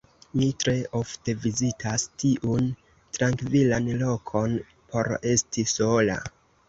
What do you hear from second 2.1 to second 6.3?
tiun trankvilan lokon por esti sola.